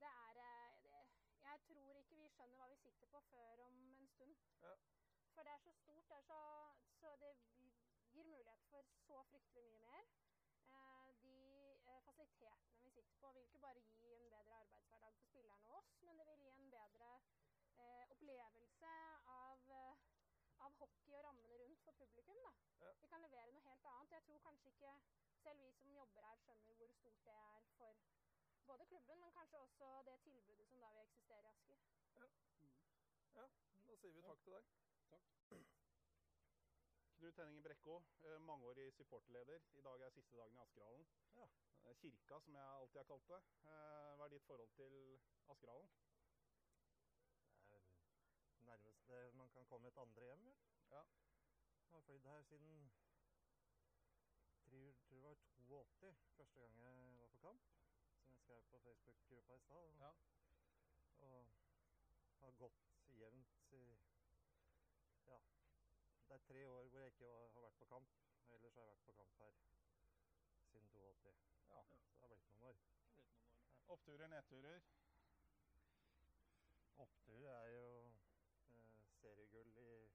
Det 0.00 0.10
er 0.26 0.36
eh, 0.48 0.82
det, 0.82 1.04
Jeg 1.44 1.60
tror 1.68 2.03
ikke 2.14 2.26
vi 2.28 2.34
skjønner 2.34 2.58
hva 2.60 2.66
vi 2.70 2.76
sitter 2.78 3.08
på 3.10 3.20
før 3.28 3.60
om 3.64 3.78
en 4.00 4.08
stund. 4.08 4.34
Ja. 4.62 4.74
For 5.34 5.46
det 5.46 5.52
er 5.52 5.62
så 5.64 5.72
stort. 5.78 6.04
Det 6.10 6.16
er 6.16 6.26
så, 6.28 6.42
så 7.00 7.10
det 7.22 7.30
gir 8.14 8.28
mulighet 8.28 8.66
for 8.70 8.90
så 9.06 9.16
fryktelig 9.30 9.64
mye 9.64 9.80
mer. 9.86 10.12
Eh, 10.76 11.08
de 11.24 11.32
eh, 11.74 12.02
fasilitetene 12.06 12.84
vi 12.84 12.92
sitter 12.94 13.18
på, 13.22 13.32
vil 13.34 13.48
ikke 13.48 13.62
bare 13.66 13.82
gi 13.88 14.12
en 14.12 14.30
bedre 14.30 14.60
arbeidshverdag 14.60 15.16
for 15.16 15.26
spillerne 15.30 15.72
og 15.72 15.80
oss, 15.80 15.90
men 16.06 16.22
det 16.22 16.28
vil 16.30 16.44
gi 16.44 16.52
en 16.54 16.70
bedre 16.76 17.10
eh, 17.82 18.04
opplevelse 18.14 18.94
av 19.38 19.74
av 20.64 20.76
hockey 20.80 21.12
og 21.12 21.24
rammene 21.26 21.56
rundt 21.60 21.80
for 21.84 21.98
publikum. 21.98 22.38
Ja. 22.38 22.52
Vi 23.02 23.08
kan 23.10 23.26
levere 23.26 23.52
noe 23.52 23.66
helt 23.66 23.88
annet. 23.90 24.14
Jeg 24.14 24.24
tror 24.28 24.44
kanskje 24.46 24.70
ikke 24.70 24.92
selv 25.42 25.66
vi 25.66 25.72
som 25.80 25.90
jobber 25.98 26.28
her, 26.30 26.38
skjønner 26.46 26.78
hvor 26.78 26.94
stort 26.94 27.26
det 27.26 27.34
er 27.40 27.66
for 27.74 27.98
klubben, 28.94 29.20
men 29.20 29.32
kanskje 29.32 29.58
også 29.58 29.86
det 30.06 30.20
tilbudet 30.22 30.66
som 30.68 30.80
da 30.80 30.88
vil 30.94 31.02
eksistere 31.02 31.40
i 31.42 31.48
Asker. 31.50 31.78
Ja, 33.34 33.46
Da 33.86 33.96
sier 33.96 34.12
vi 34.14 34.22
takk 34.22 34.42
til 34.44 34.52
deg. 34.54 34.68
Takk. 35.10 35.24
Knut 37.16 37.40
Henning 37.40 37.62
Brekkå, 37.64 37.96
eh, 38.28 38.38
mangeårig 38.40 38.92
supporterleder. 38.94 39.66
I 39.72 39.82
dag 39.86 40.00
er 40.00 40.10
siste 40.10 40.36
dagen 40.36 40.56
i 40.56 40.62
Askerhallen. 40.66 41.06
Ja. 41.34 41.48
Eh, 41.84 41.94
Kirka, 41.94 42.40
som 42.40 42.54
jeg 42.54 42.62
alltid 42.62 43.00
har 43.00 43.10
kalt 43.10 43.28
det. 43.28 43.42
Eh, 43.72 44.14
Hva 44.16 44.24
er 44.24 44.28
ditt 44.28 44.46
forhold 44.46 44.68
til 44.78 45.20
Askerhallen? 45.48 45.90
Det 47.68 47.80
er 48.60 48.64
nærmest 48.70 49.06
det 49.08 49.34
man 49.34 49.48
kan 49.48 49.66
komme 49.66 49.88
et 49.88 49.98
andre 50.06 50.24
hjem, 50.24 50.44
vel. 50.44 50.58
Ja. 50.90 51.02
Jeg 51.88 51.96
har 51.96 52.00
flydd 52.00 52.22
her 52.22 52.42
siden 52.42 52.92
jeg 54.72 54.94
tror 54.96 55.16
det 55.16 55.22
var 55.22 55.34
82, 55.34 56.16
første 56.36 56.60
gang 56.60 56.78
jeg 56.78 57.18
var 57.18 57.26
på 57.26 57.38
kamp. 57.38 57.83
Skrev 58.44 58.62
på 58.70 58.78
Facebook-gruppa 58.78 59.54
i 59.54 59.58
stad. 59.58 59.76
og- 59.76 59.94
Ja. 59.98 60.10
Og 61.20 61.46
har 62.40 62.50
gått 62.52 62.80
jevnt 63.08 63.72
i 63.72 63.98
Ja. 65.26 65.38
Det 66.28 66.34
er 66.34 66.38
tre 66.38 66.68
år 66.68 66.88
hvor 66.88 66.98
jeg 66.98 67.06
ikke 67.06 67.24
var, 67.26 67.48
har 67.48 67.60
vært 67.60 67.78
på 67.78 67.84
kamp. 67.84 68.08
og 68.48 68.54
Ellers 68.54 68.74
har 68.74 68.82
jeg 68.82 68.90
vært 68.90 69.04
på 69.04 69.12
kamp 69.12 69.38
her 69.38 69.52
siden 70.70 70.88
82. 70.88 71.34
Ja, 71.68 71.82
så 71.84 71.96
det 71.96 72.20
har 72.20 72.28
blitt 72.28 72.44
noen 72.46 72.62
år. 72.62 72.76
Blitt 73.12 73.28
noen 73.28 73.42
år 73.42 73.52
nå. 73.52 73.92
Oppturer, 73.92 74.26
nedturer. 74.26 74.82
Opptur 76.96 77.46
er 77.46 77.68
jo 77.68 78.08
eh, 78.08 78.90
seriegull 79.20 79.76
i 79.76 80.10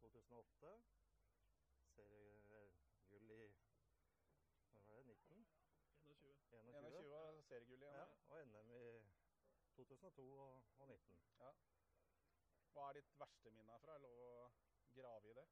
2008. 0.00 0.80
Seriegull 1.94 3.30
i 3.30 3.54
hva 4.72 4.94
var 4.94 5.02
det, 5.02 5.06
19? 5.06 5.46
21. 6.04 6.36
21. 6.50 6.72
21 6.72 7.10
var 7.10 7.35
seriegull 7.48 7.82
igjen. 7.82 7.96
Ja, 7.96 8.06
og 8.30 8.46
NM 8.50 8.70
i 8.76 8.84
2002 9.76 10.26
og, 10.46 10.62
og 10.78 10.88
19. 10.88 11.20
Hva 12.76 12.88
er 12.90 12.98
ditt 12.98 13.12
verste 13.20 13.52
minne 13.56 13.72
herfra? 13.72 13.94
Er 13.96 14.02
det 14.02 14.08
lov 14.08 14.22
å 14.26 14.32
grave 14.96 15.30
i 15.30 15.36
det? 15.38 15.46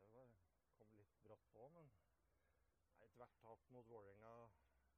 Det 0.00 0.08
var, 0.14 0.32
kom 0.78 0.94
litt 0.98 1.12
brått 1.22 1.44
på, 1.52 1.68
men 1.76 1.90
ethvert 3.06 3.36
tap 3.42 3.68
mot 3.74 3.86
Vålerenga 3.92 4.32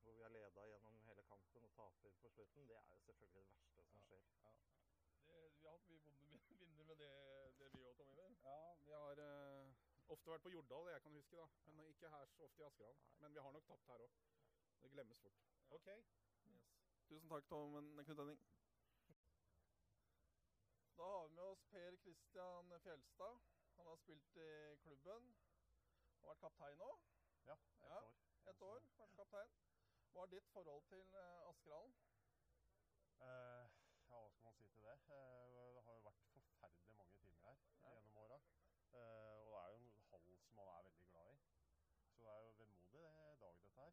hvor 0.03 0.15
vi 0.15 0.23
har 0.23 0.31
leda 0.33 0.65
gjennom 0.71 1.01
hele 1.05 1.23
kampen 1.29 1.65
og 1.67 1.73
taper 1.75 2.15
på 2.23 2.31
slutten, 2.31 2.69
det 2.69 2.77
er 2.79 2.93
jo 2.95 3.01
selvfølgelig 3.09 3.43
det 3.43 3.83
verste 3.83 3.85
som 3.91 4.05
skjer. 4.07 4.23
Det, 5.27 5.41
vi 5.59 5.67
har 5.67 5.75
hatt 5.75 5.89
mye 5.91 6.05
vonde 6.07 6.31
min- 6.31 6.47
minner 6.63 6.85
med 6.91 7.03
det, 7.03 7.13
det 7.59 7.69
vi 7.75 7.83
òg, 7.85 7.97
Tom 7.99 8.13
Iver. 8.15 8.37
Ja, 8.45 8.61
vi 8.87 8.95
har 8.95 9.21
uh, 9.21 9.75
ofte 10.15 10.31
vært 10.33 10.47
på 10.47 10.55
Jordal, 10.55 10.87
det 10.87 10.95
jeg 10.97 11.05
kan 11.07 11.19
huske, 11.19 11.37
da. 11.43 11.49
Men 11.67 11.93
ikke 11.93 12.13
her 12.15 12.31
så 12.37 12.47
ofte 12.49 12.63
i 12.63 12.67
Askerhallen. 12.71 13.05
Men 13.21 13.35
vi 13.35 13.45
har 13.45 13.53
nok 13.53 13.67
tapt 13.69 13.91
her 13.93 14.07
òg. 14.07 14.17
Det 14.83 14.91
glemmes 14.91 15.21
fort. 15.21 15.35
OK. 15.71 15.87
Yes. 15.87 16.63
Tusen 17.09 17.29
takk, 17.29 17.45
Tom 17.49 17.73
Knut 18.05 18.07
Henning. 18.19 18.41
Da 20.97 21.03
har 21.05 21.29
vi 21.29 21.35
med 21.35 21.43
oss 21.45 21.63
Per 21.71 21.97
Christian 21.97 22.73
Fjelstad. 22.83 23.39
Han 23.77 23.87
har 23.87 23.97
spilt 23.97 24.37
i 24.37 24.77
klubben. 24.83 25.29
Har 26.21 26.29
vært 26.33 26.41
kaptein 26.43 26.79
nå. 26.79 26.89
Ja, 27.47 27.53
ett 27.53 27.81
Ja, 27.83 27.99
år. 28.01 28.13
Et 28.53 28.63
år 28.63 28.81
vært 28.99 29.15
kaptein. 29.17 29.53
Hva 30.13 30.23
er 30.23 30.31
ditt 30.33 30.49
forhold 30.53 30.83
til 30.89 31.05
eh, 31.15 31.49
Askerhallen? 31.49 31.95
Eh, 33.21 33.67
ja, 34.09 34.19
hva 34.21 34.31
skal 34.31 34.45
man 34.49 34.55
si 34.59 34.69
til 34.75 34.83
det? 34.83 34.97
Eh, 35.15 35.75
det 35.77 35.83
har 35.87 35.95
jo 35.95 36.05
vært 36.09 36.25
forferdelig 36.33 36.97
mange 36.97 37.15
timer 37.23 37.41
her 37.47 37.57
Ja. 37.83 37.93
gjennom 37.95 38.17
åra. 38.25 38.41
Eh, 38.93 39.43
og 39.45 39.53
det 39.53 39.59
er 39.63 39.69
jo 39.69 39.77
en 39.77 39.91
hall 40.11 40.39
som 40.43 40.57
man 40.57 40.69
er 40.75 40.83
veldig 40.89 41.07
glad 41.09 41.33
i. 41.33 41.39
Så 42.17 42.25
det 42.25 42.33
er 42.35 42.41
jo 42.43 42.51
vemodig 42.59 42.91
det 42.93 43.39
dag, 43.41 43.55
dette 43.63 43.77
her. 43.77 43.93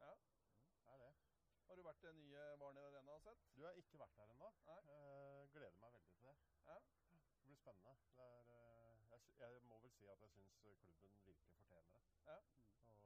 Ja. 0.00 0.14
Det 0.86 0.92
er 0.92 0.98
det. 0.98 1.14
Har 2.06 2.12
den 2.12 2.20
nye 2.22 2.58
Varner 2.58 2.82
Arena 2.82 3.12
har 3.12 3.18
sett? 3.18 3.40
Du 3.56 3.62
har 3.66 3.78
ikke 3.80 3.98
vært 3.98 4.18
her 4.18 4.28
ennå. 4.32 4.48
Eh, 4.72 5.40
gleder 5.54 5.78
meg 5.82 5.94
veldig 5.94 6.12
til 6.18 6.28
det. 6.28 6.34
Ja. 6.66 6.76
Det 7.12 7.40
blir 7.46 7.56
spennende. 7.56 7.94
Det 8.18 8.26
er, 8.26 8.50
uh, 8.58 8.92
jeg, 9.10 9.20
jeg 9.38 9.64
må 9.70 9.78
vel 9.84 9.90
si 9.96 10.06
at 10.12 10.22
jeg 10.22 10.30
syns 10.34 10.52
klubben 10.60 10.92
virkelig 11.00 11.34
fortjener 11.40 11.96
det. 11.96 12.04
Ja. 12.28 12.36
Og, 12.92 13.00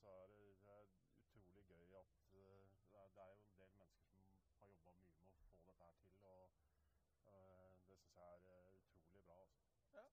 så 0.00 0.10
er 0.10 0.26
det, 0.34 0.50
det 0.66 0.74
er 0.74 0.84
utrolig 1.40 1.78
gøy 1.78 1.96
at 2.02 2.12
uh, 2.34 2.68
det 2.92 3.00
er, 3.00 3.08
det 3.14 3.22
er 3.24 3.32
jo 3.32 3.40
en 3.46 3.56
del 3.62 3.72
mennesker 3.80 4.12
som 4.12 4.60
har 4.60 4.74
jobba 4.74 4.92
mye 5.00 5.24
med 5.24 5.40
å 5.40 5.48
få 5.56 5.64
dette 5.70 5.88
her 5.88 5.96
til. 6.04 6.20
Og 6.28 7.88
det 7.88 7.96
syns 7.96 8.20
jeg 8.20 8.28
er 8.28 8.76
utrolig 8.98 9.24
bra. 9.30 9.40
Altså. 9.40 10.04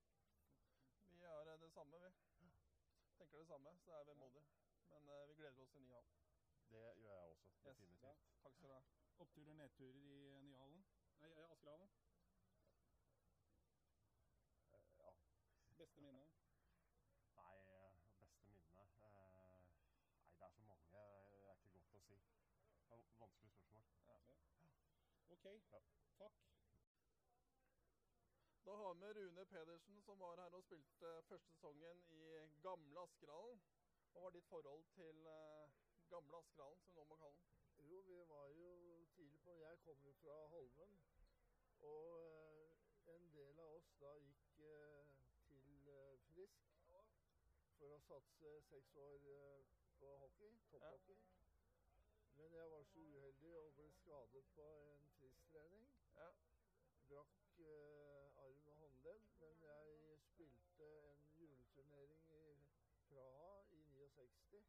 Vi 1.19 1.27
er 1.35 1.53
eh, 1.53 1.61
det 1.67 1.73
samme, 1.75 2.03
vi. 2.07 2.15
Tenker 3.19 3.43
det 3.43 3.47
samme, 3.51 3.75
så 3.83 3.91
det 3.91 3.99
er 3.99 4.11
vemodig. 4.13 4.47
Men 4.95 5.15
vi 5.27 5.41
gleder 5.43 5.67
oss 5.67 5.75
til 5.75 5.89
ny 5.89 5.97
hall. 5.99 6.11
Det 6.71 6.79
gjør 6.79 7.17
jeg 7.19 7.31
også. 7.35 7.49
Yes. 7.67 7.80
Oppturer, 9.21 9.53
nedturer 9.53 9.95
i 9.95 10.41
Nyhallen? 10.41 10.85
Nei, 11.19 11.29
i 11.31 11.43
Askerhallen. 11.43 11.89
Eh, 14.71 14.79
ja. 14.97 15.11
Beste 15.77 16.01
minne? 16.01 16.25
Nei, 17.35 17.57
eh, 17.73 17.91
beste 18.17 18.41
minne 18.47 18.79
eh, 18.79 19.67
Nei, 20.39 20.39
det 20.39 20.45
er 20.47 20.55
så 20.55 20.61
mange. 20.61 20.87
Det 20.89 21.03
er 21.03 21.53
ikke 21.59 21.75
godt 21.75 21.99
å 21.99 22.01
si. 22.07 22.17
Det 22.87 22.97
er 22.97 23.05
vanskelig 23.19 23.53
spørsmål. 23.59 23.85
OK. 25.37 25.45
Ja. 25.75 25.83
Takk. 26.17 26.41
Da 28.65 28.81
har 28.81 28.93
vi 29.05 29.13
Rune 29.19 29.45
Pedersen, 29.45 30.01
som 30.01 30.19
var 30.19 30.41
her 30.41 30.57
og 30.57 30.65
spilte 30.65 31.15
første 31.29 31.53
sesongen 31.53 32.03
i 32.09 32.25
gamle 32.65 33.05
Askerhallen. 33.05 33.61
Hva 34.11 34.25
var 34.25 34.33
ditt 34.39 34.49
forhold 34.49 34.89
til 34.97 35.25
eh, 35.37 35.81
gamle 36.09 36.41
Askerhallen, 36.41 36.81
som 36.81 36.89
vi 36.89 36.97
nå 36.97 37.09
må 37.13 37.21
kalle 37.21 37.37
den? 37.37 37.51
Jo, 37.89 38.01
vi 38.01 38.27
var 38.29 38.47
jo 38.49 38.69
tidlig 39.15 39.30
på 39.43 39.51
Jeg 39.59 39.79
kommer 39.85 40.07
jo 40.07 40.13
fra 40.23 40.47
Holmen. 40.47 40.97
Og 41.81 42.21
eh, 42.25 43.15
en 43.15 43.29
del 43.33 43.59
av 43.59 43.75
oss 43.75 43.91
da 44.01 44.11
gikk 44.25 44.59
eh, 44.71 45.13
til 45.47 45.91
eh, 45.97 46.17
Frisk 46.31 46.67
for 47.77 47.95
å 47.95 48.01
satse 48.07 48.51
seks 48.69 48.97
år 49.05 49.29
på 49.99 50.11
hockey, 50.23 50.53
topphockey. 50.71 51.17
Men 52.37 52.53
jeg 52.53 52.71
var 52.71 52.83
så 52.83 52.99
uheldig 52.99 53.55
og 53.57 53.73
ble 53.77 53.89
skadet 53.97 54.45
på 54.55 54.67
en 54.93 55.07
Frisk-trening. 55.17 55.89
Ja. 56.15 56.29
Brakk 57.09 57.59
eh, 57.59 58.43
arm 58.45 58.67
og 58.73 58.77
håndledd, 58.83 59.25
men 59.41 59.65
jeg 59.65 60.19
spilte 60.27 60.87
en 61.11 61.25
juleturnering 61.37 62.23
i 62.37 62.45
Praha 63.09 63.51
i 63.69 63.81
69 63.97 64.63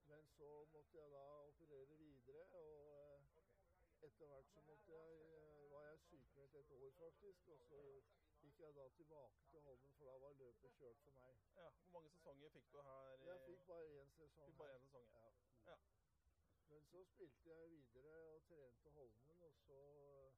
Men 0.06 0.26
så 0.26 0.64
måtte 0.72 0.98
jeg 0.98 1.10
da 1.10 1.24
operere 1.50 1.96
videre, 1.98 2.46
og 2.50 3.22
eh, 3.36 4.06
etter 4.06 4.26
hvert 4.26 4.48
så 4.54 4.60
måtte 4.60 4.92
jeg, 4.92 5.12
eh, 5.36 5.70
var 5.70 5.86
jeg 5.88 5.98
sykemeldt 6.00 6.54
et 6.56 6.70
år 6.72 6.90
faktisk. 6.98 7.48
Og 7.48 7.60
så 7.68 7.80
gikk 8.40 8.60
jeg 8.60 8.74
da 8.74 8.88
tilbake 8.88 9.44
til 9.50 9.60
Holmen, 9.60 9.92
for 9.98 10.04
da 10.04 10.18
var 10.18 10.32
løpet 10.32 10.72
kjørt 10.78 10.98
for 11.04 11.10
meg. 11.20 11.36
Ja. 11.56 11.68
Hvor 11.90 12.00
mange 12.00 12.10
sesonger 12.10 12.48
fikk 12.56 12.72
du 12.72 12.82
her? 12.82 13.12
i- 13.14 13.26
Jeg 13.28 13.40
fikk 13.46 13.66
bare 13.66 13.86
én 14.02 14.10
sesong. 14.18 14.46
Fikk 14.46 14.58
bare 14.58 14.76
én 14.78 14.86
sesong, 14.86 15.08
ja. 15.14 15.32
ja. 15.70 15.76
Men 16.68 16.82
så 16.90 17.04
spilte 17.04 17.48
jeg 17.50 17.70
videre 17.70 18.14
og 18.34 18.42
trente 18.50 18.90
Holmen, 18.90 19.32
og 19.40 19.52
så 19.66 19.80
eh, 20.02 20.32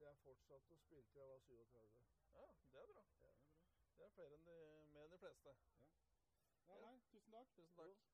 jeg 0.00 0.16
fortsatte 0.24 0.72
og 0.72 0.78
spilte 0.78 1.12
til 1.12 1.20
jeg 1.20 1.28
var 1.28 1.38
37. 1.38 1.90
Ja, 2.34 2.46
det 2.72 2.80
er 2.82 2.86
bra. 2.92 3.04
Ja. 3.22 3.32
Det 3.98 4.04
er 4.06 4.10
flere 4.16 4.34
enn 4.34 4.46
de, 4.46 4.58
mer 4.94 5.04
enn 5.04 5.12
de 5.12 5.18
fleste. 5.18 5.54
Ja, 5.76 6.09
nei, 6.84 6.96
tusen 7.10 7.32
takk. 7.32 7.52
Tusen 7.56 7.76
takk. 7.76 8.06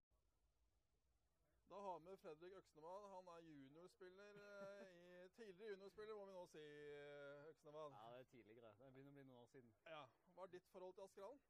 Da 1.70 1.78
har 1.82 1.98
vi 1.98 2.16
Fredrik 2.22 2.52
Øksnevad. 2.52 3.08
Han 3.14 3.26
er 3.34 3.38
juniorspiller. 3.48 4.32
eh, 4.46 5.24
i, 5.24 5.28
tidligere 5.28 5.70
juniorspiller, 5.70 6.14
må 6.14 6.26
vi 6.26 6.32
nå 6.32 6.46
si, 6.46 6.58
eh, 6.58 7.48
Øksnevad. 7.50 7.90
Ja, 7.98 8.10
det 8.12 8.20
er 8.20 8.30
tidligere. 8.30 8.72
Det 8.78 8.92
begynner 8.94 9.10
å 9.10 9.16
bli 9.16 9.24
noen 9.24 9.42
år 9.42 9.46
siden. 9.54 9.72
Ja. 9.86 10.02
Hva 10.34 10.42
er 10.42 10.52
ditt 10.54 10.68
forhold 10.72 10.94
til 10.94 11.02
Askerhallen? 11.02 11.40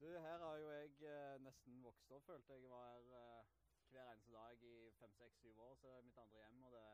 Du, 0.00 0.06
her 0.06 0.38
har 0.38 0.56
jo 0.56 0.70
jeg 0.70 1.02
eh, 1.02 1.38
nesten 1.42 1.82
vokst 1.82 2.10
opp, 2.10 2.24
følte 2.26 2.52
jeg. 2.52 2.70
Var 2.70 2.84
her 2.86 3.00
eh, 3.20 3.44
hver 3.90 4.10
eneste 4.12 4.32
dag 4.32 4.62
i 4.62 4.90
fem, 4.98 5.12
seks, 5.12 5.40
syv 5.40 5.58
år, 5.60 5.74
så 5.74 5.88
det 5.88 5.96
er 5.96 6.02
mitt 6.02 6.18
andre 6.18 6.38
hjem. 6.38 6.64
Og 6.64 6.72
det, 6.72 6.84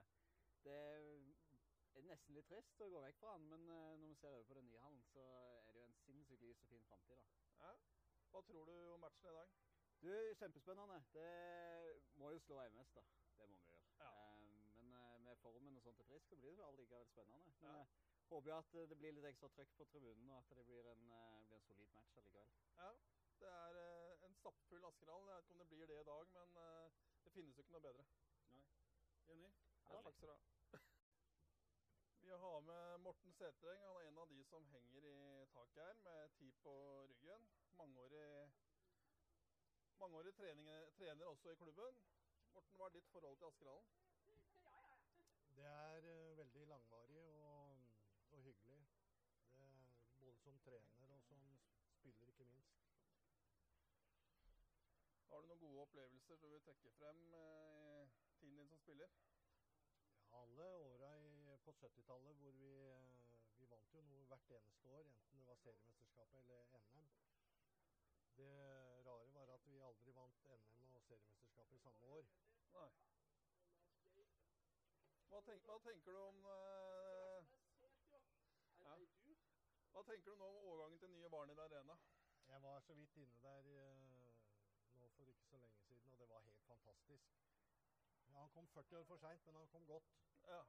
det 0.64 0.76
er 0.78 2.06
nesten 2.08 2.34
litt 2.34 2.48
trist 2.48 2.80
å 2.80 2.88
gå 2.90 3.00
vekk 3.04 3.18
fra 3.20 3.34
den, 3.36 3.48
men 3.50 3.68
eh, 3.68 3.96
når 4.00 4.08
vi 4.08 4.14
ser 4.20 4.30
over 4.34 4.44
på 4.48 4.54
den 4.54 4.66
nye 4.70 4.80
hallen, 4.86 5.02
så 5.12 5.24
er 5.66 5.72
det 5.72 5.80
jo 5.80 5.86
en 5.88 5.98
sinnssykt 6.04 6.42
lys 6.42 6.62
og 6.64 6.68
fin 6.68 6.86
framtid, 6.88 7.16
da. 7.16 7.26
Ja. 7.66 7.74
Hva 8.30 8.40
tror 8.42 8.64
du 8.66 8.76
om 8.93 8.93
matchen 9.04 9.30
i 9.30 9.34
dag? 9.38 9.52
Du, 10.04 10.10
kjempespennende. 10.40 10.96
Det 11.14 11.28
må 12.20 12.30
jo 12.34 12.40
slå 12.44 12.60
MS, 12.68 12.90
da. 12.96 13.04
Det 13.38 13.48
må 13.50 13.58
vi 13.62 13.70
gjøre. 13.70 13.86
Ja. 14.00 14.08
Eh, 14.10 14.40
men 14.76 14.92
eh, 14.98 15.18
med 15.24 15.36
formen 15.42 15.76
og 15.78 15.82
sånt 15.86 15.96
til 16.00 16.06
Frisk, 16.10 16.28
så 16.28 16.36
blir 16.40 16.50
det 16.56 16.62
jo 16.62 16.68
allikevel 16.68 17.06
spennende. 17.12 17.52
Men 17.60 17.70
Ja. 17.70 17.78
jeg 17.78 17.86
håper 18.30 18.50
jo 18.50 18.56
at 18.58 18.74
eh, 18.74 18.88
det 18.90 18.98
blir 19.00 19.16
litt 19.16 19.28
ekstra 19.30 19.48
trøkk 19.56 19.72
på 19.78 19.86
tribunen, 19.92 20.30
og 20.30 20.38
at 20.42 20.56
det 20.58 20.66
blir 20.68 20.90
en, 20.92 21.04
eh, 21.18 21.42
blir 21.48 21.56
en 21.60 21.66
solid 21.70 21.92
match 21.96 22.16
allikevel. 22.20 22.52
Ja. 22.76 22.90
Det 23.40 23.48
er 23.52 23.78
eh, 23.84 24.24
en 24.28 24.34
stappfull 24.40 24.84
Askerhallen. 24.90 25.28
Jeg 25.28 25.36
vet 25.36 25.44
ikke 25.44 25.54
om 25.56 25.62
det 25.64 25.68
blir 25.72 25.86
det 25.92 26.00
i 26.00 26.08
dag, 26.10 26.28
men 26.36 26.56
eh, 26.56 26.90
det 27.24 27.32
finnes 27.32 27.56
jo 27.56 27.64
ikke 27.64 27.76
noe 27.78 27.86
bedre. 27.88 28.04
Enig? 29.34 29.52
Ja, 29.90 30.00
takk 30.02 30.14
skal 30.16 30.28
du 30.28 30.34
ha. 30.34 30.40
Vi 32.24 32.30
har 32.30 32.60
med 32.60 32.98
Morten 33.04 33.32
Setreng. 33.36 33.82
Han 33.84 33.96
er 34.00 34.08
en 34.08 34.18
av 34.18 34.28
de 34.28 34.44
som 34.48 34.66
henger 34.72 35.04
i 35.08 35.16
taket 35.52 35.82
her 35.84 35.98
med 36.06 36.30
tid 36.38 36.52
på 36.62 36.74
ryggen. 37.10 37.48
Mangeårig, 37.76 38.53
mangeårig 40.04 40.34
trening, 40.36 40.68
trener 40.98 41.26
også 41.26 41.50
i 41.50 41.54
klubben. 41.54 41.94
Morten, 42.52 42.76
hva 42.76 42.86
er 42.86 42.92
ditt 42.92 43.06
forhold 43.08 43.36
til 43.36 43.46
Askerhallen? 43.46 43.86
Det 45.56 45.64
er 45.64 46.08
eh, 46.08 46.36
veldig 46.38 46.66
langvarig 46.68 47.22
og, 47.32 47.78
og 48.30 48.42
hyggelig. 48.42 48.76
Det, 49.54 49.68
både 50.20 50.36
som 50.42 50.58
trener 50.66 51.14
og 51.14 51.22
som 51.22 51.40
spiller, 51.94 52.28
ikke 52.28 52.44
minst. 52.44 52.84
Har 55.30 55.40
du 55.40 55.48
noen 55.48 55.64
gode 55.64 55.80
opplevelser 55.86 56.36
du 56.42 56.48
vil 56.52 56.64
trekke 56.68 56.92
frem 56.98 57.24
eh, 57.40 58.14
i 58.28 58.36
tiden 58.42 58.60
din 58.60 58.68
som 58.68 58.82
spiller? 58.84 59.16
Ja, 60.28 60.42
alle 60.42 60.68
åra 60.74 61.14
på 61.64 61.72
70-tallet 61.80 62.36
hvor 62.42 62.52
vi, 62.60 62.74
eh, 62.92 63.40
vi 63.56 63.72
vant 63.72 63.96
jo 63.96 64.04
noe 64.10 64.28
hvert 64.28 64.52
eneste 64.60 64.98
år, 65.00 65.08
enten 65.14 65.40
det 65.40 65.48
var 65.48 65.64
seriemesterskapet 65.64 66.44
eller 66.44 66.68
NM. 66.92 67.14
Det 68.36 68.52
rare 69.06 69.34
var 69.34 69.54
at 69.54 69.66
vi 69.66 69.78
aldri 69.78 70.12
vant 70.50 70.70
NM 70.76 70.96
og 70.96 71.04
seriemesterskapet 71.08 71.76
i 71.76 71.82
samme 71.84 72.06
år. 72.16 72.30
Nei. 72.74 72.88
Hva, 75.28 75.40
tenk, 75.48 75.64
hva 75.68 75.78
tenker 75.86 76.12
du 76.12 76.18
om 76.18 76.44
eh, 76.54 77.52
ja. 78.84 78.96
Hva 79.94 80.02
tenker 80.10 80.30
du 80.30 80.36
nå 80.38 80.50
om 80.50 80.68
overgangen 80.72 81.00
til 81.02 81.10
nye 81.14 81.30
Barnet 81.30 81.58
Arena? 81.66 81.96
Jeg 82.48 82.62
var 82.62 82.80
så 82.80 82.94
vidt 82.94 83.16
inne 83.16 83.40
der 83.42 83.68
eh, 83.74 84.34
nå 85.00 85.08
for 85.16 85.24
ikke 85.32 85.46
så 85.50 85.58
lenge 85.58 85.80
siden, 85.88 86.12
og 86.12 86.18
det 86.18 86.28
var 86.28 86.40
helt 86.40 86.64
fantastisk. 86.66 87.34
Ja, 88.28 88.38
han 88.40 88.50
kom 88.50 88.68
40 88.68 88.98
år 88.98 89.04
for 89.04 89.16
seint, 89.16 89.46
men 89.46 89.56
han 89.56 89.68
kom 89.68 89.86
godt. 89.86 90.14
Ja. 90.46 90.62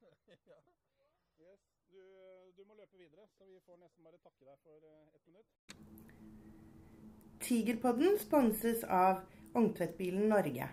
ja. 0.52 0.60
Yes. 1.40 1.60
Du, 1.90 2.00
du, 2.56 2.64
må 2.64 2.74
løpe 2.74 2.98
videre, 2.98 3.28
så 3.28 3.44
vi 3.44 3.60
får 3.60 3.76
nesten 3.76 4.04
bare 4.04 4.18
takke 4.18 4.44
deg 4.44 4.58
for 4.64 4.90
eh, 4.92 5.14
ett 5.14 5.26
minutt. 5.26 6.69
Tigerpodden 7.40 8.18
sponses 8.18 8.84
av 8.84 9.20
Ungtvedtbilen 9.54 10.28
Norge. 10.28 10.68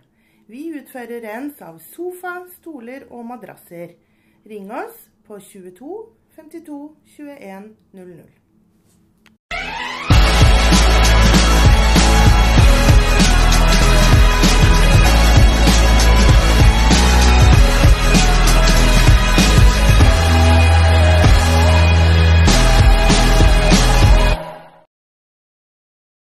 Vi 0.48 0.66
utfører 0.76 1.22
rens 1.24 1.62
av 1.64 1.80
sofa, 1.80 2.42
stoler 2.60 3.06
og 3.08 3.24
madrasser. 3.30 3.96
Ring 4.48 4.68
oss 4.72 5.06
på 5.28 5.40
22 5.40 5.94
52 6.36 6.82
21 7.16 7.72
00. 7.96 8.47